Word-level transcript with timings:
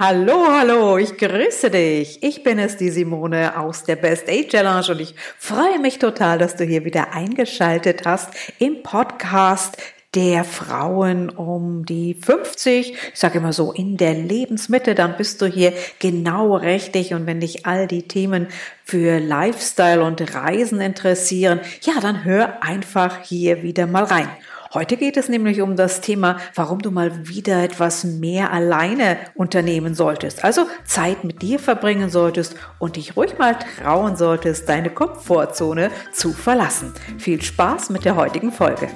Hallo, 0.00 0.46
hallo, 0.48 0.96
ich 0.96 1.16
grüße 1.16 1.70
dich. 1.70 2.22
Ich 2.22 2.44
bin 2.44 2.60
es, 2.60 2.76
die 2.76 2.90
Simone 2.90 3.58
aus 3.58 3.82
der 3.82 3.96
Best 3.96 4.28
Age 4.28 4.46
Challenge 4.46 4.86
und 4.92 5.00
ich 5.00 5.16
freue 5.36 5.80
mich 5.80 5.98
total, 5.98 6.38
dass 6.38 6.54
du 6.54 6.62
hier 6.62 6.84
wieder 6.84 7.14
eingeschaltet 7.14 8.02
hast 8.04 8.28
im 8.60 8.84
Podcast 8.84 9.76
der 10.14 10.44
Frauen 10.44 11.30
um 11.30 11.84
die 11.84 12.14
50. 12.14 12.92
Ich 13.12 13.18
sage 13.18 13.38
immer 13.38 13.52
so 13.52 13.72
in 13.72 13.96
der 13.96 14.14
Lebensmitte, 14.14 14.94
dann 14.94 15.16
bist 15.16 15.42
du 15.42 15.46
hier 15.46 15.72
genau 15.98 16.54
richtig. 16.54 17.12
Und 17.12 17.26
wenn 17.26 17.40
dich 17.40 17.66
all 17.66 17.88
die 17.88 18.06
Themen 18.06 18.46
für 18.84 19.18
Lifestyle 19.18 20.04
und 20.04 20.32
Reisen 20.32 20.80
interessieren, 20.80 21.58
ja, 21.82 21.94
dann 22.00 22.22
hör 22.22 22.62
einfach 22.62 23.24
hier 23.24 23.64
wieder 23.64 23.88
mal 23.88 24.04
rein. 24.04 24.28
Heute 24.74 24.98
geht 24.98 25.16
es 25.16 25.30
nämlich 25.30 25.62
um 25.62 25.76
das 25.76 26.02
Thema, 26.02 26.36
warum 26.54 26.80
du 26.80 26.90
mal 26.90 27.26
wieder 27.26 27.62
etwas 27.62 28.04
mehr 28.04 28.52
alleine 28.52 29.16
unternehmen 29.34 29.94
solltest. 29.94 30.44
Also 30.44 30.66
Zeit 30.84 31.24
mit 31.24 31.40
dir 31.40 31.58
verbringen 31.58 32.10
solltest 32.10 32.54
und 32.78 32.96
dich 32.96 33.16
ruhig 33.16 33.38
mal 33.38 33.56
trauen 33.82 34.16
solltest, 34.16 34.68
deine 34.68 34.90
Komfortzone 34.90 35.90
zu 36.12 36.34
verlassen. 36.34 36.92
Viel 37.16 37.40
Spaß 37.40 37.88
mit 37.88 38.04
der 38.04 38.16
heutigen 38.16 38.52
Folge. 38.52 38.88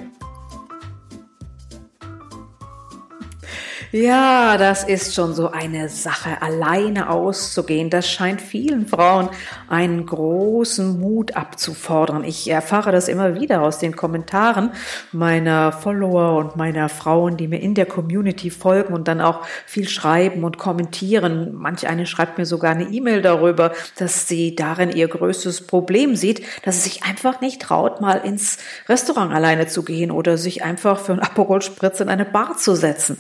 Ja, 3.95 4.57
das 4.57 4.85
ist 4.85 5.15
schon 5.15 5.35
so 5.35 5.51
eine 5.51 5.91
Sache, 5.91 6.41
alleine 6.41 7.11
auszugehen. 7.11 7.91
Das 7.91 8.11
scheint 8.11 8.41
vielen 8.41 8.87
Frauen 8.87 9.29
einen 9.69 10.07
großen 10.07 10.99
Mut 10.99 11.37
abzufordern. 11.37 12.25
Ich 12.25 12.49
erfahre 12.49 12.91
das 12.91 13.07
immer 13.09 13.39
wieder 13.39 13.61
aus 13.61 13.81
den 13.81 13.95
Kommentaren 13.95 14.71
meiner 15.13 15.73
Follower 15.73 16.39
und 16.39 16.57
meiner 16.57 16.89
Frauen, 16.89 17.37
die 17.37 17.49
mir 17.49 17.61
in 17.61 17.75
der 17.75 17.85
Community 17.85 18.49
folgen 18.49 18.95
und 18.95 19.09
dann 19.09 19.21
auch 19.21 19.45
viel 19.67 19.87
schreiben 19.87 20.43
und 20.43 20.57
kommentieren. 20.57 21.53
Manch 21.53 21.87
eine 21.87 22.07
schreibt 22.07 22.39
mir 22.39 22.47
sogar 22.47 22.71
eine 22.71 22.85
E-Mail 22.85 23.21
darüber, 23.21 23.73
dass 23.99 24.27
sie 24.27 24.57
darin 24.57 24.89
ihr 24.89 25.09
größtes 25.09 25.67
Problem 25.67 26.17
sieht, 26.17 26.47
dass 26.65 26.77
sie 26.77 26.89
sich 26.89 27.05
einfach 27.05 27.43
nicht 27.43 27.61
traut, 27.61 28.01
mal 28.01 28.23
ins 28.25 28.57
Restaurant 28.89 29.35
alleine 29.35 29.67
zu 29.67 29.83
gehen 29.83 30.11
oder 30.11 30.39
sich 30.39 30.65
einfach 30.65 30.99
für 30.99 31.13
ein 31.13 31.21
Aperol 31.21 31.61
Spritz 31.61 32.01
in 32.01 32.09
eine 32.09 32.25
Bar 32.25 32.57
zu 32.57 32.75
setzen 32.75 33.19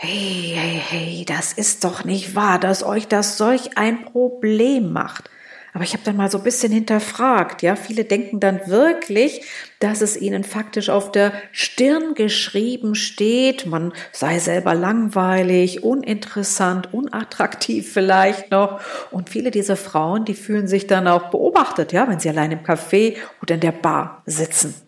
hey, 0.00 0.52
hey, 0.54 0.80
hey, 0.88 1.24
das 1.26 1.52
ist 1.52 1.82
doch 1.82 2.04
nicht 2.04 2.36
wahr, 2.36 2.60
dass 2.60 2.84
euch 2.84 3.08
das 3.08 3.36
solch 3.36 3.76
ein 3.76 4.04
Problem 4.04 4.92
macht. 4.92 5.28
Aber 5.74 5.82
ich 5.82 5.92
habe 5.92 6.04
dann 6.04 6.16
mal 6.16 6.30
so 6.30 6.38
ein 6.38 6.44
bisschen 6.44 6.72
hinterfragt, 6.72 7.62
ja, 7.62 7.74
viele 7.74 8.04
denken 8.04 8.38
dann 8.38 8.60
wirklich, 8.66 9.42
dass 9.80 10.00
es 10.00 10.16
ihnen 10.16 10.44
faktisch 10.44 10.88
auf 10.88 11.10
der 11.10 11.32
Stirn 11.50 12.14
geschrieben 12.14 12.94
steht, 12.94 13.66
man 13.66 13.92
sei 14.12 14.38
selber 14.38 14.74
langweilig, 14.74 15.82
uninteressant, 15.82 16.94
unattraktiv 16.94 17.92
vielleicht 17.92 18.52
noch. 18.52 18.80
Und 19.10 19.30
viele 19.30 19.50
dieser 19.50 19.76
Frauen, 19.76 20.24
die 20.24 20.34
fühlen 20.34 20.68
sich 20.68 20.86
dann 20.86 21.08
auch 21.08 21.30
beobachtet, 21.30 21.92
ja, 21.92 22.08
wenn 22.08 22.20
sie 22.20 22.28
allein 22.28 22.52
im 22.52 22.60
Café 22.60 23.16
oder 23.42 23.56
in 23.56 23.60
der 23.60 23.72
Bar 23.72 24.22
sitzen. 24.26 24.87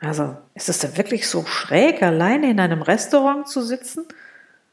Also 0.00 0.36
ist 0.54 0.68
es 0.68 0.78
denn 0.78 0.96
wirklich 0.96 1.28
so 1.28 1.44
schräg, 1.46 2.02
alleine 2.02 2.50
in 2.50 2.60
einem 2.60 2.82
Restaurant 2.82 3.48
zu 3.48 3.62
sitzen? 3.62 4.06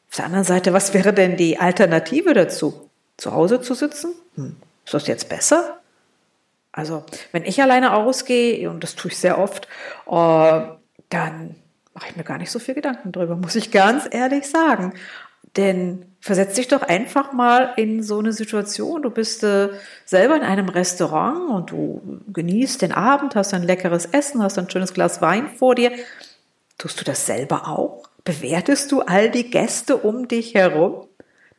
Auf 0.10 0.18
der 0.18 0.26
anderen 0.26 0.44
Seite, 0.44 0.74
was 0.74 0.94
wäre 0.94 1.14
denn 1.14 1.38
die 1.38 1.60
Alternative 1.60 2.34
dazu? 2.34 2.90
Zu 3.18 3.34
Hause 3.34 3.62
zu 3.62 3.74
sitzen? 3.74 4.14
Hm. 4.36 4.58
Ist 4.86 4.94
das 4.94 5.08
jetzt 5.08 5.30
besser? 5.30 5.80
Also, 6.72 7.06
wenn 7.32 7.46
ich 7.46 7.62
alleine 7.62 7.94
ausgehe, 7.94 8.70
und 8.70 8.84
das 8.84 8.96
tue 8.96 9.12
ich 9.12 9.18
sehr 9.18 9.38
oft, 9.38 9.68
äh, 10.08 10.62
dann 11.10 11.56
mache 11.94 12.10
ich 12.10 12.16
mir 12.16 12.24
gar 12.24 12.40
nicht 12.40 12.52
so 12.52 12.60
viel 12.60 12.74
Gedanken 12.74 13.12
drüber, 13.12 13.36
muss 13.36 13.56
ich 13.56 13.72
ganz 13.72 14.08
ehrlich 14.10 14.50
sagen. 14.50 14.94
Denn 15.56 16.06
versetz 16.20 16.56
dich 16.56 16.68
doch 16.68 16.82
einfach 16.82 17.34
mal 17.34 17.74
in 17.76 18.02
so 18.02 18.20
eine 18.20 18.34
Situation. 18.34 19.04
Du 19.04 19.10
bist 19.10 19.44
äh, 19.44 19.70
selber 20.06 20.36
in 20.36 20.42
einem 20.42 20.70
Restaurant 20.70 21.50
und 21.50 21.72
du 21.72 22.22
genießt 22.32 22.82
den 22.82 22.92
Abend, 22.92 23.36
hast 23.36 23.54
ein 23.54 23.64
leckeres 23.64 24.06
Essen, 24.06 24.42
hast 24.42 24.58
ein 24.58 24.70
schönes 24.70 24.94
Glas 24.94 25.22
Wein 25.22 25.50
vor 25.50 25.76
dir. 25.76 25.92
Tust 26.78 27.00
du 27.00 27.04
das 27.04 27.26
selber 27.26 27.68
auch? 27.68 28.04
Bewertest 28.24 28.92
du 28.92 29.02
all 29.02 29.30
die 29.30 29.50
Gäste 29.50 29.98
um 29.98 30.28
dich 30.28 30.56
herum? 30.56 31.08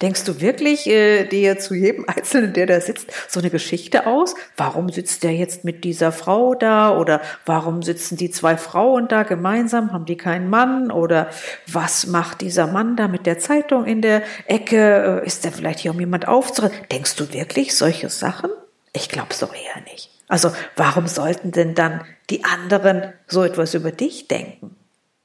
Denkst 0.03 0.25
du 0.25 0.41
wirklich 0.41 0.87
äh, 0.87 1.25
dir 1.25 1.59
zu 1.59 1.75
jedem 1.75 2.05
Einzelnen, 2.09 2.53
der 2.53 2.67
da 2.67 2.81
sitzt, 2.81 3.11
so 3.29 3.41
eine 3.41 3.51
Geschichte 3.51 4.07
aus? 4.07 4.35
Warum 4.57 4.91
sitzt 4.91 5.23
der 5.23 5.33
jetzt 5.33 5.65
mit 5.65 5.85
dieser 5.85 6.13
Frau 6.13 6.55
da? 6.55 6.97
Oder 6.97 7.21
warum 7.47 7.83
sitzen 7.83 8.17
die 8.17 8.31
zwei 8.31 8.57
Frauen 8.57 9.09
da 9.09 9.23
gemeinsam? 9.23 9.93
Haben 9.93 10.05
die 10.05 10.17
keinen 10.17 10.51
Mann? 10.51 10.91
Oder 10.91 11.29
was 11.67 12.07
macht 12.07 12.41
dieser 12.41 12.67
Mann 12.67 12.97
da 12.97 13.09
mit 13.09 13.27
der 13.27 13.39
Zeitung 13.39 13.85
in 13.85 14.03
der 14.03 14.23
Ecke? 14.47 15.23
Äh, 15.23 15.27
ist 15.27 15.45
der 15.45 15.53
vielleicht 15.53 15.81
hier, 15.81 15.93
um 15.93 16.01
jemand 16.01 16.29
aufzurennen? 16.29 16.77
Denkst 16.91 17.17
du 17.17 17.33
wirklich 17.33 17.77
solche 17.77 18.09
Sachen? 18.09 18.51
Ich 18.93 19.09
glaube 19.09 19.35
so 19.35 19.47
eher 19.47 19.83
nicht. 19.91 20.11
Also 20.29 20.53
warum 20.77 21.07
sollten 21.07 21.53
denn 21.53 21.75
dann 21.75 22.03
die 22.31 22.45
anderen 22.45 23.13
so 23.27 23.43
etwas 23.45 23.75
über 23.75 23.93
dich 23.93 24.29
denken? 24.29 24.77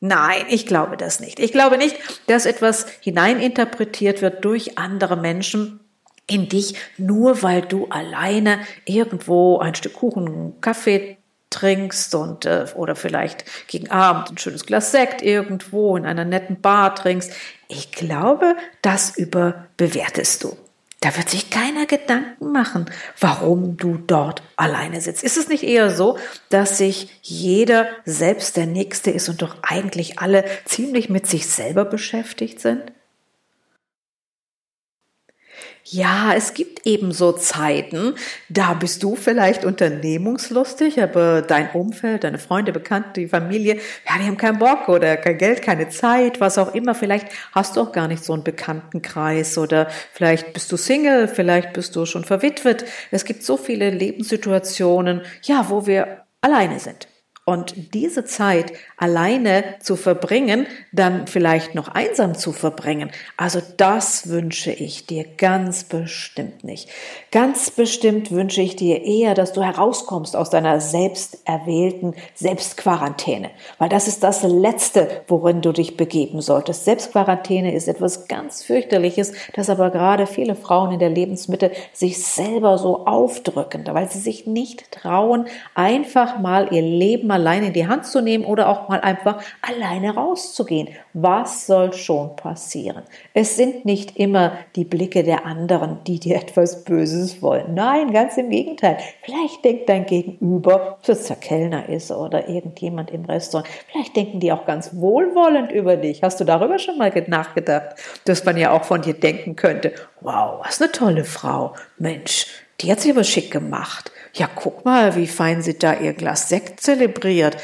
Nein, 0.01 0.45
ich 0.47 0.65
glaube 0.65 0.95
das 0.95 1.19
nicht. 1.19 1.39
Ich 1.39 1.51
glaube 1.51 1.77
nicht, 1.77 1.97
dass 2.27 2.45
etwas 2.45 2.85
hineininterpretiert 3.01 4.21
wird 4.21 4.45
durch 4.45 4.77
andere 4.77 5.17
Menschen 5.17 5.81
in 6.25 6.47
dich, 6.47 6.75
nur 6.97 7.41
weil 7.43 7.61
du 7.61 7.87
alleine 7.87 8.59
irgendwo 8.85 9.57
ein 9.59 9.75
Stück 9.75 9.93
Kuchen, 9.93 10.61
Kaffee 10.61 11.17
trinkst 11.49 12.13
und 12.15 12.45
äh, 12.45 12.67
oder 12.75 12.95
vielleicht 12.95 13.43
gegen 13.67 13.89
Abend 13.89 14.31
ein 14.31 14.37
schönes 14.37 14.65
Glas 14.65 14.91
Sekt 14.91 15.21
irgendwo 15.21 15.97
in 15.97 16.05
einer 16.05 16.25
netten 16.25 16.61
Bar 16.61 16.95
trinkst. 16.95 17.33
Ich 17.67 17.91
glaube, 17.91 18.55
das 18.81 19.17
überbewertest 19.17 20.43
du. 20.43 20.57
Da 21.01 21.15
wird 21.15 21.29
sich 21.29 21.49
keiner 21.49 21.85
Gedanken 21.85 22.51
machen, 22.51 22.85
warum 23.19 23.77
du 23.77 23.97
dort 23.97 24.41
alleine 24.57 24.99
sitzt. 24.99 25.23
Ist 25.23 25.37
es 25.37 25.47
nicht 25.47 25.63
eher 25.63 25.89
so, 25.89 26.17
dass 26.49 26.77
sich 26.77 27.19
jeder 27.21 27.87
selbst 28.03 28.57
der 28.57 28.65
Nächste 28.65 29.09
ist 29.09 29.29
und 29.29 29.41
doch 29.41 29.55
eigentlich 29.61 30.19
alle 30.19 30.43
ziemlich 30.65 31.09
mit 31.09 31.25
sich 31.25 31.47
selber 31.47 31.85
beschäftigt 31.85 32.59
sind? 32.59 32.91
Ja, 35.91 36.35
es 36.35 36.53
gibt 36.53 36.85
eben 36.85 37.11
so 37.11 37.31
Zeiten, 37.31 38.13
da 38.47 38.75
bist 38.75 39.01
du 39.01 39.15
vielleicht 39.15 39.65
unternehmungslustig, 39.65 41.01
aber 41.01 41.41
dein 41.41 41.71
Umfeld, 41.71 42.23
deine 42.23 42.37
Freunde, 42.37 42.71
Bekannte, 42.71 43.21
die 43.21 43.27
Familie, 43.27 43.77
ja, 44.07 44.19
die 44.19 44.27
haben 44.27 44.37
keinen 44.37 44.59
Bock 44.59 44.87
oder 44.87 45.17
kein 45.17 45.39
Geld, 45.39 45.63
keine 45.63 45.89
Zeit, 45.89 46.39
was 46.39 46.59
auch 46.59 46.75
immer. 46.75 46.93
Vielleicht 46.93 47.29
hast 47.53 47.75
du 47.75 47.81
auch 47.81 47.91
gar 47.91 48.07
nicht 48.07 48.23
so 48.23 48.33
einen 48.33 48.43
Bekanntenkreis 48.43 49.57
oder 49.57 49.87
vielleicht 50.13 50.53
bist 50.53 50.71
du 50.71 50.77
Single, 50.77 51.27
vielleicht 51.27 51.73
bist 51.73 51.95
du 51.95 52.05
schon 52.05 52.23
verwitwet. 52.23 52.85
Es 53.09 53.25
gibt 53.25 53.41
so 53.41 53.57
viele 53.57 53.89
Lebenssituationen, 53.89 55.23
ja, 55.41 55.65
wo 55.69 55.87
wir 55.87 56.23
alleine 56.41 56.79
sind. 56.79 57.07
Und 57.45 57.95
diese 57.95 58.25
Zeit 58.25 58.73
alleine 58.95 59.63
zu 59.79 59.95
verbringen, 59.95 60.67
dann 60.91 61.25
vielleicht 61.25 61.73
noch 61.73 61.87
einsam 61.87 62.35
zu 62.35 62.51
verbringen, 62.51 63.09
also 63.37 63.59
das 63.77 64.29
wünsche 64.29 64.71
ich 64.71 65.07
dir 65.07 65.25
ganz 65.25 65.83
bestimmt 65.83 66.63
nicht. 66.63 66.89
Ganz 67.31 67.71
bestimmt 67.71 68.29
wünsche 68.29 68.61
ich 68.61 68.75
dir 68.75 69.03
eher, 69.03 69.33
dass 69.33 69.53
du 69.53 69.63
herauskommst 69.63 70.35
aus 70.35 70.51
deiner 70.51 70.79
selbst 70.79 71.39
erwählten 71.45 72.13
Selbstquarantäne, 72.35 73.49
weil 73.79 73.89
das 73.89 74.07
ist 74.07 74.23
das 74.23 74.43
Letzte, 74.43 75.23
worin 75.27 75.61
du 75.61 75.71
dich 75.71 75.97
begeben 75.97 76.41
solltest. 76.41 76.85
Selbstquarantäne 76.85 77.73
ist 77.73 77.87
etwas 77.87 78.27
ganz 78.27 78.61
fürchterliches, 78.61 79.33
das 79.53 79.71
aber 79.71 79.89
gerade 79.89 80.27
viele 80.27 80.53
Frauen 80.53 80.91
in 80.91 80.99
der 80.99 81.09
Lebensmitte 81.09 81.71
sich 81.93 82.23
selber 82.23 82.77
so 82.77 83.07
aufdrücken, 83.07 83.85
weil 83.87 84.07
sie 84.07 84.19
sich 84.19 84.45
nicht 84.45 84.91
trauen, 84.91 85.47
einfach 85.73 86.37
mal 86.37 86.71
ihr 86.71 86.83
Leben 86.83 87.38
alleine 87.39 87.67
in 87.67 87.73
die 87.73 87.87
Hand 87.87 88.05
zu 88.05 88.21
nehmen 88.21 88.45
oder 88.45 88.69
auch 88.69 88.89
mal 88.89 89.01
einfach 89.01 89.41
alleine 89.61 90.13
rauszugehen. 90.13 90.89
Was 91.13 91.65
soll 91.65 91.93
schon 91.93 92.35
passieren? 92.35 93.03
Es 93.33 93.55
sind 93.55 93.85
nicht 93.85 94.17
immer 94.17 94.53
die 94.75 94.83
Blicke 94.83 95.23
der 95.23 95.45
anderen, 95.45 96.03
die 96.05 96.19
dir 96.19 96.35
etwas 96.41 96.83
Böses 96.83 97.41
wollen. 97.41 97.73
Nein, 97.73 98.11
ganz 98.11 98.37
im 98.37 98.49
Gegenteil. 98.49 98.97
Vielleicht 99.23 99.63
denkt 99.65 99.89
dein 99.89 100.05
Gegenüber, 100.05 100.99
es 101.05 101.25
der 101.25 101.35
Kellner 101.37 101.89
ist 101.89 102.11
oder 102.11 102.47
irgendjemand 102.47 103.11
im 103.11 103.25
Restaurant, 103.25 103.67
vielleicht 103.91 104.15
denken 104.15 104.39
die 104.39 104.51
auch 104.51 104.65
ganz 104.65 104.91
wohlwollend 104.93 105.71
über 105.71 105.97
dich. 105.97 106.21
Hast 106.21 106.39
du 106.39 106.43
darüber 106.43 106.77
schon 106.77 106.97
mal 106.97 107.11
nachgedacht, 107.27 107.95
dass 108.25 108.45
man 108.45 108.57
ja 108.57 108.71
auch 108.71 108.83
von 108.83 109.01
dir 109.01 109.13
denken 109.13 109.55
könnte, 109.55 109.93
wow, 110.21 110.61
was 110.63 110.81
eine 110.81 110.91
tolle 110.91 111.23
Frau. 111.23 111.73
Mensch, 111.97 112.47
die 112.81 112.91
hat 112.91 113.01
sich 113.01 113.11
aber 113.11 113.23
schick 113.23 113.51
gemacht. 113.51 114.11
Ja, 114.33 114.49
guck 114.53 114.85
mal, 114.85 115.15
wie 115.15 115.27
fein 115.27 115.61
sie 115.61 115.77
da 115.77 115.93
ihr 115.93 116.13
Glas 116.13 116.49
Sekt 116.49 116.81
zelebriert. 116.81 117.57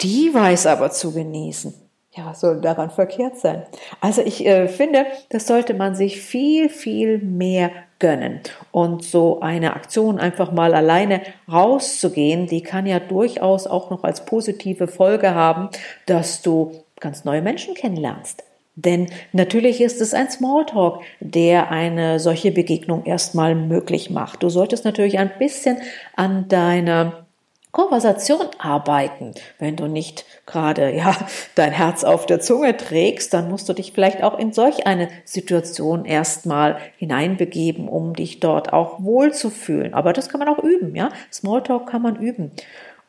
Die 0.00 0.32
weiß 0.32 0.66
aber 0.66 0.90
zu 0.90 1.12
genießen. 1.12 1.74
Ja, 2.14 2.26
was 2.26 2.40
soll 2.40 2.60
daran 2.60 2.90
verkehrt 2.90 3.38
sein? 3.38 3.62
Also 4.00 4.20
ich 4.20 4.44
äh, 4.44 4.68
finde, 4.68 5.06
das 5.30 5.46
sollte 5.46 5.72
man 5.72 5.94
sich 5.94 6.20
viel, 6.20 6.68
viel 6.68 7.18
mehr 7.18 7.70
gönnen. 7.98 8.40
Und 8.70 9.02
so 9.02 9.40
eine 9.40 9.74
Aktion 9.74 10.18
einfach 10.18 10.52
mal 10.52 10.74
alleine 10.74 11.22
rauszugehen, 11.50 12.46
die 12.46 12.62
kann 12.62 12.84
ja 12.84 13.00
durchaus 13.00 13.66
auch 13.66 13.88
noch 13.88 14.04
als 14.04 14.26
positive 14.26 14.88
Folge 14.88 15.34
haben, 15.34 15.70
dass 16.04 16.42
du 16.42 16.82
ganz 17.00 17.24
neue 17.24 17.40
Menschen 17.40 17.74
kennenlernst. 17.74 18.44
Denn 18.74 19.08
natürlich 19.32 19.80
ist 19.80 20.00
es 20.00 20.14
ein 20.14 20.30
Smalltalk, 20.30 21.00
der 21.20 21.70
eine 21.70 22.18
solche 22.18 22.52
Begegnung 22.52 23.04
erstmal 23.04 23.54
möglich 23.54 24.08
macht. 24.08 24.42
Du 24.42 24.48
solltest 24.48 24.84
natürlich 24.84 25.18
ein 25.18 25.30
bisschen 25.38 25.76
an 26.16 26.48
deiner 26.48 27.26
Konversation 27.72 28.48
arbeiten. 28.58 29.32
Wenn 29.58 29.76
du 29.76 29.86
nicht 29.88 30.26
gerade, 30.44 30.94
ja, 30.94 31.16
dein 31.54 31.72
Herz 31.72 32.04
auf 32.04 32.26
der 32.26 32.40
Zunge 32.40 32.76
trägst, 32.76 33.32
dann 33.32 33.50
musst 33.50 33.68
du 33.68 33.72
dich 33.72 33.92
vielleicht 33.92 34.22
auch 34.22 34.38
in 34.38 34.52
solch 34.52 34.86
eine 34.86 35.08
Situation 35.24 36.04
erstmal 36.04 36.76
hineinbegeben, 36.98 37.88
um 37.88 38.14
dich 38.14 38.40
dort 38.40 38.74
auch 38.74 39.02
wohlzufühlen. 39.02 39.94
Aber 39.94 40.12
das 40.12 40.28
kann 40.28 40.40
man 40.40 40.48
auch 40.48 40.62
üben, 40.62 40.94
ja. 40.94 41.08
Smalltalk 41.32 41.88
kann 41.88 42.02
man 42.02 42.16
üben. 42.16 42.52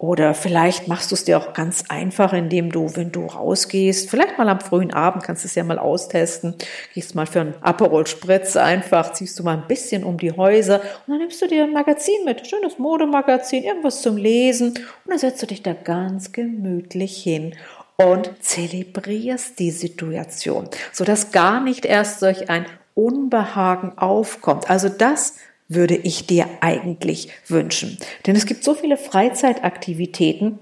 Oder 0.04 0.34
vielleicht 0.34 0.90
machst 0.90 1.12
du 1.12 1.16
es 1.16 1.24
dir 1.24 1.38
auch 1.38 1.54
ganz 1.54 1.86
einfach, 1.88 2.34
indem 2.34 2.74
du, 2.74 2.94
wenn 2.98 3.14
du 3.14 3.26
rausgehst, 3.26 4.10
vielleicht 4.10 4.38
mal 4.38 4.50
am 4.50 4.60
frühen 4.60 4.92
Abend, 4.92 5.24
kannst 5.24 5.46
du 5.46 5.48
es 5.48 5.56
ja 5.56 5.64
mal 5.64 5.80
austesten, 5.80 6.56
gehst 6.94 7.16
mal 7.16 7.26
für 7.26 7.40
einen 7.40 7.54
Aperol 7.62 8.06
Spritz 8.06 8.58
einfach, 8.58 9.14
ziehst 9.14 9.40
du 9.40 9.44
mal 9.44 9.56
ein 9.56 9.66
bisschen 9.70 10.04
um 10.04 10.18
die 10.18 10.34
Häuser 10.34 10.82
und 10.82 11.14
dann 11.14 11.20
nimmst 11.20 11.42
du 11.42 11.48
dir 11.48 11.64
ein 11.64 11.72
Magazin 11.72 12.26
mit, 12.26 12.46
schönes 12.46 12.78
Modemagazin, 12.80 13.64
irgendwas 13.64 14.02
zum 14.02 14.18
Lesen 14.18 14.72
und 14.72 14.78
dann 15.08 15.20
setzt 15.20 15.42
du 15.42 15.46
dich 15.46 15.64
da 15.64 15.72
ganz 15.72 16.34
gemütlich 16.34 17.24
hin 17.24 17.56
und 17.96 18.30
zelebrierst 18.42 19.58
die 19.58 19.72
Situation, 19.72 20.68
sodass 20.92 21.32
gar 21.32 21.62
nicht 21.62 21.86
erst 21.86 22.20
solch 22.20 22.50
ein 22.50 22.66
Unbehagen 22.94 23.98
aufkommt. 23.98 24.70
Also 24.70 24.90
das 24.90 25.36
würde 25.76 25.96
ich 25.96 26.28
dir 26.28 26.48
eigentlich 26.62 27.30
wünschen. 27.48 27.98
Denn 28.26 28.36
es 28.36 28.46
gibt 28.46 28.64
so 28.64 28.74
viele 28.74 28.98
Freizeitaktivitäten, 28.98 30.60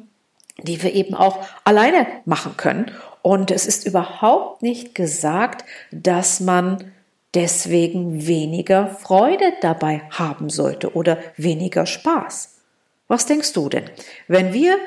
die 0.58 0.82
wir 0.84 0.94
eben 0.94 1.16
auch 1.16 1.40
alleine 1.64 2.08
machen 2.26 2.58
können. 2.58 2.92
Und 3.22 3.52
es 3.52 3.66
ist 3.66 3.86
überhaupt 3.86 4.62
nicht 4.62 4.96
gesagt, 4.96 5.66
dass 5.92 6.40
man 6.40 6.92
deswegen 7.34 8.28
weniger 8.28 8.88
Freude 8.88 9.54
dabei 9.62 10.02
haben 10.10 10.50
sollte 10.50 10.96
oder 10.96 11.18
weniger 11.38 11.86
Spaß. 11.86 12.58
Was 13.08 13.26
denkst 13.26 13.54
du 13.54 13.70
denn? 13.70 13.86
Wenn 14.28 14.54
wir 14.54 14.78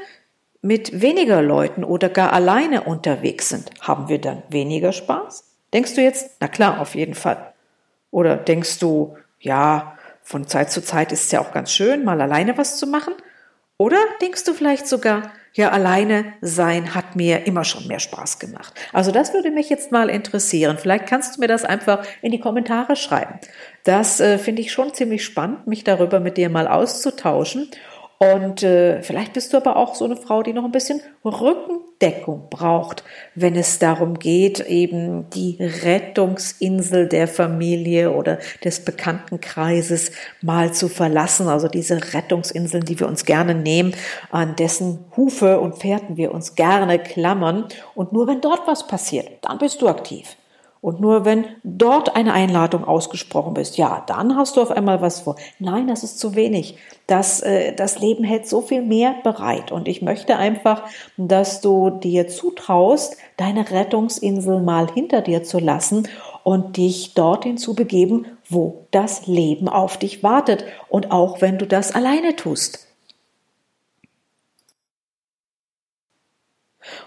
mit 0.63 1.03
weniger 1.03 1.43
Leuten 1.43 1.85
oder 1.85 2.09
gar 2.09 2.33
alleine 2.33 2.83
unterwegs 2.85 3.51
sind, 3.51 3.71
haben 3.81 4.09
wir 4.09 4.19
dann 4.19 4.43
weniger 4.49 4.93
Spaß? 4.93 5.45
Denkst 5.73 5.95
du 5.95 6.03
jetzt, 6.03 6.37
na 6.41 6.49
klar, 6.49 6.81
auf 6.81 6.95
jeden 6.95 7.15
Fall. 7.15 7.53
Oder 8.11 8.37
denkst 8.37 8.79
du, 8.79 9.17
ja, 9.41 9.99
von 10.25 10.49
Zeit 10.49 10.73
zu 10.73 10.83
Zeit 10.83 11.13
ist 11.13 11.27
es 11.27 11.31
ja 11.31 11.41
auch 11.41 11.53
ganz 11.53 11.71
schön, 11.71 12.03
mal 12.03 12.21
alleine 12.21 12.57
was 12.59 12.79
zu 12.79 12.87
machen. 12.87 13.13
Oder 13.77 13.99
denkst 14.23 14.45
du 14.45 14.55
vielleicht 14.55 14.89
sogar, 14.89 15.31
ja, 15.53 15.71
alleine 15.71 16.33
sein 16.41 16.95
hat 16.95 17.15
mir 17.15 17.47
immer 17.47 17.65
schon 17.65 17.87
mehr 17.87 18.01
Spaß 18.01 18.39
gemacht. 18.41 18.73
Also 18.93 19.13
das 19.13 19.35
würde 19.35 19.51
mich 19.51 19.69
jetzt 19.69 19.93
mal 19.93 20.09
interessieren. 20.09 20.79
Vielleicht 20.79 21.07
kannst 21.07 21.37
du 21.37 21.41
mir 21.41 21.47
das 21.47 21.65
einfach 21.65 22.05
in 22.23 22.33
die 22.33 22.41
Kommentare 22.41 22.97
schreiben. 22.97 23.39
Das 23.85 24.19
äh, 24.19 24.39
finde 24.39 24.63
ich 24.63 24.73
schon 24.73 24.95
ziemlich 24.95 25.25
spannend, 25.25 25.67
mich 25.67 25.85
darüber 25.85 26.19
mit 26.19 26.39
dir 26.39 26.49
mal 26.49 26.67
auszutauschen. 26.67 27.71
Und 28.33 28.63
äh, 28.63 29.03
vielleicht 29.03 29.33
bist 29.33 29.53
du 29.53 29.57
aber 29.57 29.77
auch 29.77 29.95
so 29.95 30.05
eine 30.05 30.17
Frau, 30.17 30.43
die 30.43 30.53
noch 30.53 30.65
ein 30.65 30.73
bisschen 30.73 31.01
Rückendeckung 31.25 32.49
braucht, 32.51 33.03
wenn 33.35 33.57
es 33.57 33.79
darum 33.79 34.19
geht, 34.19 34.61
eben 34.61 35.29
die 35.31 35.57
Rettungsinsel 35.61 37.09
der 37.09 37.29
Familie 37.29 38.13
oder 38.13 38.39
des 38.63 38.85
Bekanntenkreises 38.85 40.13
mal 40.43 40.73
zu 40.73 40.89
verlassen. 40.89 41.49
Also 41.49 41.69
diese 41.69 42.15
Rettungsinseln, 42.15 42.85
die 42.85 43.01
wir 43.01 43.09
uns 43.09 43.25
gerne 43.25 43.55
nehmen, 43.55 43.95
an 44.31 44.57
dessen 44.57 45.05
Hufe 45.17 45.61
und 45.61 45.79
Fährten 45.79 46.17
wir 46.17 46.33
uns 46.33 46.55
gerne 46.55 46.99
klammern. 46.99 47.67
Und 47.95 48.13
nur 48.13 48.27
wenn 48.27 48.41
dort 48.41 48.67
was 48.67 48.87
passiert, 48.87 49.29
dann 49.43 49.59
bist 49.59 49.83
du 49.83 49.89
aktiv. 49.89 50.37
Und 50.85 51.01
nur 51.01 51.25
wenn 51.25 51.47
dort 51.63 52.15
eine 52.15 52.35
Einladung 52.35 52.85
ausgesprochen 52.85 53.57
ist, 53.57 53.79
ja, 53.79 54.05
dann 54.07 54.37
hast 54.37 54.59
du 54.59 54.61
auf 54.61 54.71
einmal 54.71 55.01
was 55.01 55.21
vor. 55.21 55.37
Nein, 55.59 55.89
das 55.89 56.05
ist 56.05 56.19
zu 56.19 56.35
wenig. 56.35 56.77
Das, 57.07 57.41
äh, 57.41 57.73
das 57.75 58.01
Leben 58.01 58.23
hält 58.23 58.47
so 58.47 58.61
viel 58.61 58.83
mehr 58.83 59.15
bereit. 59.25 59.73
Und 59.73 59.89
ich 59.89 60.03
möchte 60.03 60.37
einfach, 60.37 60.83
dass 61.17 61.63
du 61.63 61.89
dir 61.89 62.29
zutraust, 62.29 63.17
deine 63.39 63.71
Rettungsinsel 63.71 64.61
mal 64.61 64.87
hinter 64.93 65.23
dir 65.23 65.43
zu 65.43 65.59
lassen 65.59 66.07
und 66.43 66.77
dich 66.77 67.15
dorthin 67.15 67.57
zu 67.57 67.75
begeben, 67.75 68.27
wo 68.51 68.85
das 68.91 69.27
Leben 69.27 69.71
auf 69.71 69.97
dich 69.97 70.23
wartet. 70.23 70.67
Und 70.91 71.13
auch 71.13 71.41
wenn 71.41 71.57
du 71.57 71.67
das 71.67 71.93
alleine 71.93 72.37
tust. 72.37 72.94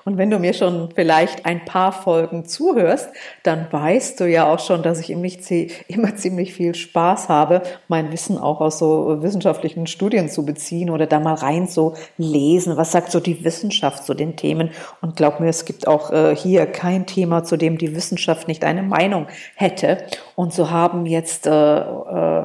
Und 0.05 0.17
wenn 0.17 0.29
du 0.29 0.39
mir 0.39 0.53
schon 0.53 0.89
vielleicht 0.93 1.45
ein 1.45 1.65
paar 1.65 1.91
Folgen 1.91 2.45
zuhörst, 2.45 3.09
dann 3.43 3.67
weißt 3.71 4.19
du 4.19 4.25
ja 4.25 4.51
auch 4.51 4.59
schon, 4.59 4.83
dass 4.83 4.99
ich 4.99 5.09
immer 5.09 6.15
ziemlich 6.15 6.53
viel 6.53 6.75
Spaß 6.75 7.29
habe, 7.29 7.61
mein 7.87 8.11
Wissen 8.11 8.37
auch 8.37 8.61
aus 8.61 8.79
so 8.79 9.21
wissenschaftlichen 9.21 9.87
Studien 9.87 10.29
zu 10.29 10.45
beziehen 10.45 10.89
oder 10.89 11.05
da 11.05 11.19
mal 11.19 11.35
rein 11.35 11.67
zu 11.67 11.93
lesen. 12.17 12.77
Was 12.77 12.91
sagt 12.91 13.11
so 13.11 13.19
die 13.19 13.43
Wissenschaft 13.43 14.05
zu 14.05 14.13
den 14.13 14.35
Themen? 14.35 14.71
Und 15.01 15.15
glaub 15.15 15.39
mir, 15.39 15.49
es 15.49 15.65
gibt 15.65 15.87
auch 15.87 16.11
äh, 16.11 16.35
hier 16.35 16.65
kein 16.65 17.05
Thema, 17.05 17.43
zu 17.43 17.57
dem 17.57 17.77
die 17.77 17.95
Wissenschaft 17.95 18.47
nicht 18.47 18.63
eine 18.63 18.83
Meinung 18.83 19.27
hätte. 19.55 19.97
Und 20.35 20.53
so 20.53 20.69
haben 20.69 21.05
jetzt 21.05 21.47
äh, 21.47 21.79
äh, 21.79 22.43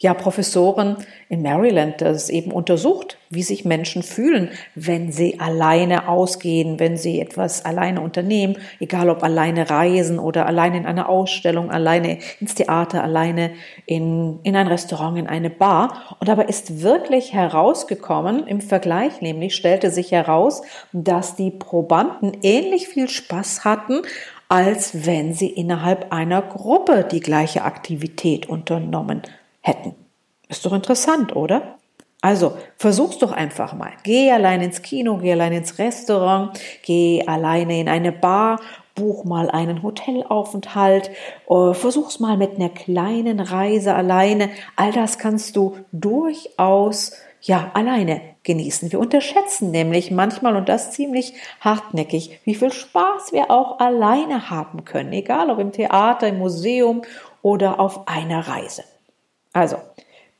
ja 0.00 0.14
Professoren 0.14 0.96
in 1.28 1.42
Maryland 1.42 2.00
das 2.00 2.30
eben 2.30 2.52
untersucht, 2.52 3.18
wie 3.28 3.42
sich 3.42 3.66
Menschen 3.66 4.02
fühlen, 4.02 4.48
wenn 4.74 5.12
sie 5.12 5.38
alleine 5.38 6.08
ausgehen, 6.08 6.80
wenn 6.80 6.96
sie 6.96 7.20
etwas 7.20 7.66
alleine 7.66 8.00
unternehmen, 8.00 8.56
egal 8.80 9.10
ob 9.10 9.22
alleine 9.22 9.68
reisen 9.68 10.18
oder 10.18 10.46
alleine 10.46 10.78
in 10.78 10.86
eine 10.86 11.08
Ausstellung, 11.08 11.70
alleine 11.70 12.18
ins 12.40 12.54
Theater, 12.54 13.04
alleine 13.04 13.52
in, 13.84 14.40
in 14.42 14.56
ein 14.56 14.68
Restaurant, 14.68 15.18
in 15.18 15.26
eine 15.26 15.50
Bar. 15.50 16.16
Und 16.18 16.28
dabei 16.28 16.46
ist 16.46 16.82
wirklich 16.82 17.34
herausgekommen, 17.34 18.46
im 18.46 18.62
Vergleich 18.62 19.20
nämlich 19.20 19.54
stellte 19.54 19.90
sich 19.90 20.12
heraus, 20.12 20.62
dass 20.92 21.36
die 21.36 21.50
Probanden 21.50 22.38
ähnlich 22.42 22.88
viel 22.88 23.10
Spaß 23.10 23.64
hatten, 23.66 24.00
als 24.48 25.06
wenn 25.06 25.34
sie 25.34 25.50
innerhalb 25.50 26.10
einer 26.10 26.40
Gruppe 26.40 27.06
die 27.08 27.20
gleiche 27.20 27.62
Aktivität 27.62 28.48
unternommen 28.48 29.22
hätten. 29.60 29.94
Ist 30.48 30.66
doch 30.66 30.72
interessant, 30.72 31.36
oder? 31.36 31.78
Also 32.22 32.52
versuch's 32.76 33.18
doch 33.18 33.32
einfach 33.32 33.72
mal. 33.72 33.92
Geh 34.02 34.30
allein 34.30 34.60
ins 34.60 34.82
Kino, 34.82 35.16
geh 35.16 35.32
allein 35.32 35.52
ins 35.52 35.78
Restaurant, 35.78 36.58
geh 36.82 37.24
alleine 37.26 37.80
in 37.80 37.88
eine 37.88 38.12
Bar, 38.12 38.60
buch 38.94 39.24
mal 39.24 39.50
einen 39.50 39.82
Hotelaufenthalt, 39.82 41.10
äh, 41.48 41.72
versuch's 41.72 42.20
mal 42.20 42.36
mit 42.36 42.56
einer 42.56 42.68
kleinen 42.68 43.40
Reise 43.40 43.94
alleine. 43.94 44.50
All 44.76 44.92
das 44.92 45.18
kannst 45.18 45.56
du 45.56 45.78
durchaus 45.92 47.12
ja 47.40 47.70
alleine 47.72 48.20
genießen. 48.42 48.92
Wir 48.92 49.00
unterschätzen 49.00 49.70
nämlich 49.70 50.10
manchmal 50.10 50.56
und 50.56 50.68
das 50.68 50.92
ziemlich 50.92 51.32
hartnäckig, 51.60 52.40
wie 52.44 52.54
viel 52.54 52.72
Spaß 52.72 53.32
wir 53.32 53.50
auch 53.50 53.78
alleine 53.78 54.50
haben 54.50 54.84
können, 54.84 55.12
egal 55.14 55.48
ob 55.48 55.58
im 55.58 55.72
Theater, 55.72 56.28
im 56.28 56.38
Museum 56.38 57.02
oder 57.40 57.80
auf 57.80 58.06
einer 58.08 58.46
Reise. 58.46 58.84
Also, 59.52 59.76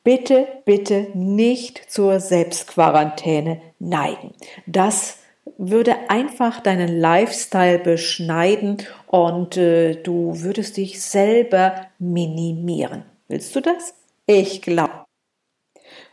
bitte, 0.05 0.47
bitte 0.65 1.09
nicht 1.15 1.91
zur 1.91 2.21
Selbstquarantäne 2.21 3.61
neigen. 3.79 4.35
Das 4.67 5.19
würde 5.59 5.97
einfach 6.09 6.61
deinen 6.61 6.99
Lifestyle 7.01 7.79
beschneiden 7.79 8.79
und 9.07 9.57
äh, 9.57 9.95
du 9.97 10.41
würdest 10.41 10.77
dich 10.77 11.03
selber 11.03 11.87
minimieren. 11.99 13.05
Willst 13.29 13.55
du 13.55 13.61
das? 13.61 13.95
Ich 14.27 14.63
glaube. 14.63 15.05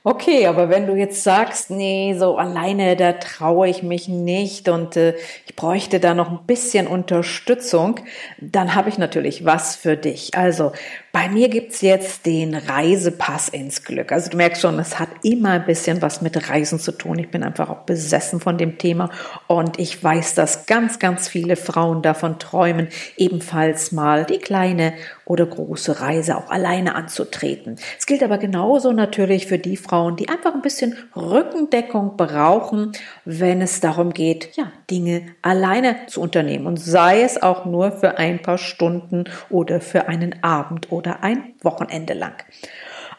Okay, 0.04 0.48
aber 0.48 0.70
wenn 0.70 0.88
du 0.88 0.96
jetzt 0.96 1.24
sagst, 1.24 1.70
nee, 1.70 2.16
so 2.18 2.38
alleine, 2.38 2.96
da 2.96 3.14
traue 3.14 3.68
ich 3.68 3.84
mich 3.84 4.08
nicht 4.08 4.70
und 4.70 4.96
äh, 4.96 5.16
ich 5.46 5.56
bräuchte 5.56 6.00
da 6.00 6.14
noch 6.14 6.30
ein 6.30 6.46
bisschen 6.48 6.88
Unterstützung, 6.88 8.00
dann 8.40 8.74
habe 8.74 8.88
ich 8.88 8.98
natürlich 8.98 9.44
was 9.44 9.76
für 9.76 9.98
dich. 9.98 10.34
Also 10.36 10.72
bei 11.18 11.30
mir 11.30 11.50
gibt's 11.50 11.82
jetzt 11.82 12.28
den 12.28 12.54
Reisepass 12.54 13.50
ins 13.50 13.84
Glück. 13.84 14.12
Also 14.12 14.30
du 14.30 14.38
merkst 14.38 14.62
schon, 14.62 14.78
es 14.78 15.00
hat 15.00 15.10
immer 15.24 15.50
ein 15.50 15.66
bisschen 15.66 16.00
was 16.04 16.22
mit 16.22 16.48
Reisen 16.48 16.78
zu 16.78 16.92
tun. 16.92 17.18
Ich 17.18 17.32
bin 17.32 17.42
einfach 17.42 17.72
auch 17.72 17.86
besessen 17.86 18.40
von 18.40 18.60
dem 18.60 18.78
Thema 18.78 19.10
und 19.48 19.80
ich 19.80 20.04
weiß, 20.04 20.36
dass 20.36 20.68
ganz, 20.68 21.00
ganz 21.00 21.28
viele 21.28 21.56
Frauen 21.56 22.04
davon 22.04 22.38
träumen, 22.38 22.90
ebenfalls 23.18 23.92
mal 23.92 24.26
die 24.26 24.38
kleine 24.38 24.94
oder 25.26 25.48
große 25.48 26.00
Reise 26.02 26.38
auch 26.38 26.52
alleine 26.52 26.94
anzutreten. 26.94 27.78
Es 27.98 28.06
gilt 28.06 28.22
aber 28.22 28.38
genauso 28.38 28.92
natürlich 28.94 29.48
für 29.48 29.58
die 29.58 29.76
Frauen, 29.76 30.18
die 30.18 30.30
einfach 30.30 30.54
ein 30.54 30.62
bisschen 30.62 30.96
Rückendeckung 31.16 32.16
brauchen, 32.16 32.92
wenn 33.26 33.62
es 33.62 33.80
darum 33.80 34.14
geht, 34.14 34.56
ja, 34.56 34.72
Dinge 34.90 35.24
alleine 35.42 35.96
zu 36.06 36.22
unternehmen 36.22 36.68
und 36.68 36.78
sei 36.78 37.24
es 37.24 37.42
auch 37.42 37.66
nur 37.66 37.92
für 37.92 38.20
ein 38.20 38.40
paar 38.40 38.60
Stunden 38.60 39.26
oder 39.50 39.82
für 39.82 40.08
einen 40.08 40.44
Abend 40.44 40.92
oder 40.92 41.07
ein 41.16 41.56
Wochenende 41.62 42.14
lang. 42.14 42.36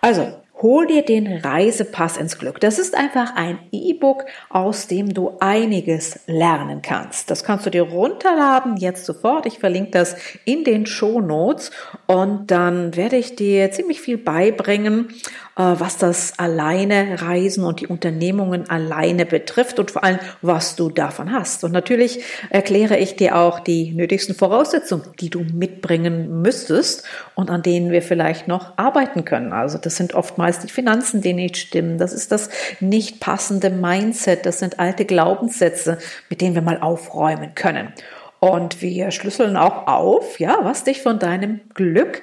Also, 0.00 0.42
Hol 0.60 0.88
dir 0.88 1.04
den 1.04 1.28
Reisepass 1.28 2.16
ins 2.16 2.36
Glück. 2.36 2.58
Das 2.58 2.80
ist 2.80 2.96
einfach 2.96 3.36
ein 3.36 3.60
E-Book, 3.70 4.24
aus 4.50 4.88
dem 4.88 5.14
du 5.14 5.36
einiges 5.38 6.18
lernen 6.26 6.82
kannst. 6.82 7.30
Das 7.30 7.44
kannst 7.44 7.64
du 7.64 7.70
dir 7.70 7.82
runterladen 7.82 8.76
jetzt 8.76 9.06
sofort. 9.06 9.46
Ich 9.46 9.60
verlinke 9.60 9.92
das 9.92 10.16
in 10.44 10.64
den 10.64 10.86
Show 10.86 11.20
Notes 11.20 11.70
und 12.08 12.50
dann 12.50 12.96
werde 12.96 13.16
ich 13.16 13.36
dir 13.36 13.70
ziemlich 13.70 14.00
viel 14.00 14.18
beibringen, 14.18 15.10
äh, 15.54 15.62
was 15.78 15.96
das 15.96 16.40
alleine 16.40 17.22
Reisen 17.22 17.62
und 17.62 17.78
die 17.78 17.86
Unternehmungen 17.86 18.68
alleine 18.68 19.26
betrifft 19.26 19.78
und 19.78 19.92
vor 19.92 20.02
allem, 20.02 20.18
was 20.42 20.74
du 20.74 20.90
davon 20.90 21.30
hast. 21.30 21.62
Und 21.62 21.70
natürlich 21.70 22.24
erkläre 22.50 22.98
ich 22.98 23.14
dir 23.14 23.36
auch 23.36 23.60
die 23.60 23.92
nötigsten 23.92 24.34
Voraussetzungen, 24.34 25.04
die 25.20 25.30
du 25.30 25.44
mitbringen 25.52 26.42
müsstest 26.42 27.04
und 27.36 27.48
an 27.48 27.62
denen 27.62 27.92
wir 27.92 28.02
vielleicht 28.02 28.48
noch 28.48 28.76
arbeiten 28.76 29.24
können. 29.24 29.52
Also 29.52 29.78
das 29.78 29.94
sind 29.94 30.14
oftmals 30.14 30.47
oftmals 30.48 30.58
die 30.60 30.72
Finanzen, 30.72 31.20
die 31.20 31.34
nicht 31.34 31.56
stimmen. 31.56 31.98
Das 31.98 32.12
ist 32.12 32.32
das 32.32 32.48
nicht 32.80 33.20
passende 33.20 33.70
Mindset. 33.70 34.46
Das 34.46 34.58
sind 34.58 34.78
alte 34.78 35.04
Glaubenssätze, 35.04 35.98
mit 36.30 36.40
denen 36.40 36.54
wir 36.54 36.62
mal 36.62 36.80
aufräumen 36.80 37.54
können. 37.54 37.92
Und 38.40 38.80
wir 38.80 39.10
schlüsseln 39.10 39.56
auch 39.56 39.86
auf, 39.86 40.40
ja, 40.40 40.58
was 40.62 40.84
dich 40.84 41.02
von 41.02 41.18
deinem 41.18 41.60
Glück 41.74 42.22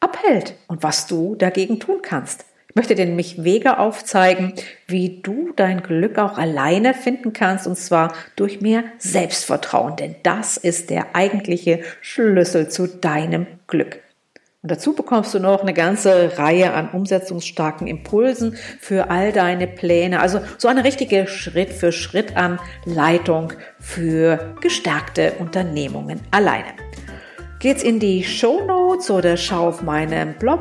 abhält 0.00 0.54
und 0.66 0.82
was 0.82 1.06
du 1.06 1.34
dagegen 1.36 1.78
tun 1.78 2.00
kannst. 2.02 2.44
Ich 2.68 2.76
möchte 2.76 2.94
dir 2.94 3.04
nämlich 3.06 3.44
Wege 3.44 3.78
aufzeigen, 3.78 4.54
wie 4.86 5.20
du 5.22 5.52
dein 5.54 5.82
Glück 5.82 6.18
auch 6.18 6.38
alleine 6.38 6.94
finden 6.94 7.32
kannst, 7.32 7.66
und 7.66 7.76
zwar 7.76 8.14
durch 8.34 8.60
mehr 8.60 8.82
Selbstvertrauen, 8.98 9.96
denn 9.96 10.16
das 10.22 10.56
ist 10.56 10.88
der 10.88 11.14
eigentliche 11.14 11.82
Schlüssel 12.00 12.70
zu 12.70 12.86
deinem 12.86 13.46
Glück. 13.66 14.00
Und 14.62 14.70
dazu 14.70 14.92
bekommst 14.92 15.34
du 15.34 15.40
noch 15.40 15.62
eine 15.62 15.74
ganze 15.74 16.38
Reihe 16.38 16.72
an 16.72 16.90
umsetzungsstarken 16.90 17.88
Impulsen 17.88 18.56
für 18.78 19.10
all 19.10 19.32
deine 19.32 19.66
Pläne. 19.66 20.20
Also 20.20 20.40
so 20.56 20.68
eine 20.68 20.84
richtige 20.84 21.26
Schritt 21.26 21.70
für 21.70 21.90
Schritt 21.90 22.36
Anleitung 22.36 23.54
für 23.80 24.54
gestärkte 24.60 25.32
Unternehmungen 25.40 26.20
alleine. 26.30 26.74
Geht's 27.58 27.82
in 27.82 27.98
die 27.98 28.22
Show 28.22 28.64
Notes 28.64 29.10
oder 29.10 29.36
schau 29.36 29.66
auf 29.66 29.82
meinem 29.82 30.34
Blog 30.34 30.60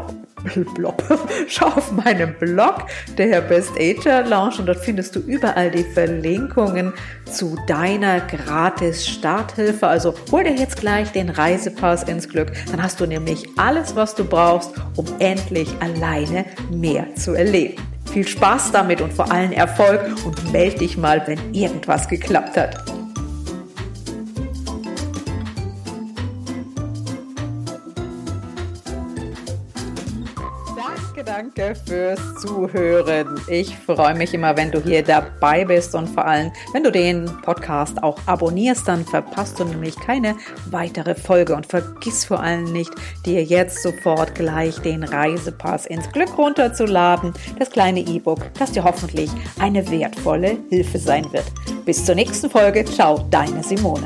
Blog. 0.75 1.03
Schau 1.47 1.67
auf 1.67 1.91
meinem 1.91 2.33
Blog, 2.35 2.85
der 3.17 3.41
Best 3.41 3.71
Ager 3.77 4.23
Lounge, 4.23 4.55
und 4.59 4.65
dort 4.67 4.79
findest 4.79 5.15
du 5.15 5.19
überall 5.19 5.71
die 5.71 5.83
Verlinkungen 5.83 6.93
zu 7.25 7.57
deiner 7.67 8.19
gratis 8.21 9.07
Starthilfe. 9.07 9.87
Also 9.87 10.13
hol 10.31 10.43
dir 10.43 10.55
jetzt 10.55 10.77
gleich 10.77 11.11
den 11.11 11.29
Reisepass 11.29 12.03
ins 12.03 12.27
Glück. 12.29 12.51
Dann 12.71 12.81
hast 12.81 12.99
du 12.99 13.05
nämlich 13.05 13.47
alles, 13.57 13.95
was 13.95 14.15
du 14.15 14.25
brauchst, 14.25 14.71
um 14.95 15.05
endlich 15.19 15.69
alleine 15.79 16.45
mehr 16.71 17.13
zu 17.15 17.33
erleben. 17.33 17.81
Viel 18.11 18.27
Spaß 18.27 18.71
damit 18.71 18.99
und 18.99 19.13
vor 19.13 19.31
allem 19.31 19.53
Erfolg 19.53 20.01
und 20.25 20.51
melde 20.51 20.79
dich 20.79 20.97
mal, 20.97 21.21
wenn 21.27 21.53
irgendwas 21.53 22.07
geklappt 22.07 22.57
hat. 22.57 23.00
Fürs 31.75 32.19
Zuhören. 32.41 33.39
Ich 33.47 33.75
freue 33.77 34.15
mich 34.15 34.33
immer, 34.33 34.55
wenn 34.57 34.71
du 34.71 34.81
hier 34.81 35.03
dabei 35.03 35.65
bist 35.65 35.95
und 35.95 36.07
vor 36.09 36.25
allem, 36.25 36.51
wenn 36.73 36.83
du 36.83 36.91
den 36.91 37.25
Podcast 37.43 38.01
auch 38.03 38.17
abonnierst, 38.25 38.87
dann 38.87 39.05
verpasst 39.05 39.59
du 39.59 39.65
nämlich 39.65 39.95
keine 39.95 40.35
weitere 40.69 41.15
Folge 41.15 41.55
und 41.55 41.65
vergiss 41.65 42.25
vor 42.25 42.41
allem 42.41 42.71
nicht, 42.71 42.91
dir 43.25 43.43
jetzt 43.43 43.83
sofort 43.83 44.35
gleich 44.35 44.79
den 44.79 45.03
Reisepass 45.03 45.85
ins 45.85 46.09
Glück 46.11 46.37
runterzuladen, 46.37 47.33
das 47.59 47.69
kleine 47.69 48.01
E-Book, 48.01 48.39
das 48.59 48.71
dir 48.71 48.83
hoffentlich 48.83 49.29
eine 49.59 49.89
wertvolle 49.89 50.57
Hilfe 50.69 50.97
sein 50.97 51.31
wird. 51.31 51.45
Bis 51.85 52.05
zur 52.05 52.15
nächsten 52.15 52.49
Folge. 52.49 52.85
Ciao, 52.85 53.25
deine 53.29 53.63
Simone. 53.63 54.05